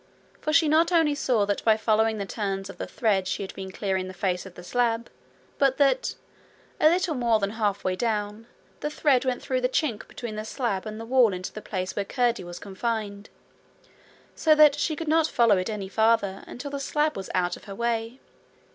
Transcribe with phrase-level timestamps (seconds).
[0.39, 3.53] For she not only saw that by following the turns of the thread she had
[3.53, 5.11] been clearing the face of the slab,
[5.59, 6.15] but that,
[6.79, 8.47] a little more than half way down,
[8.79, 11.95] the thread went through the chink between the slab and the wall into the place
[11.95, 13.29] where Curdie was confined,
[14.33, 17.65] so that she could not follow it any farther until the slab was out of
[17.65, 18.19] her way.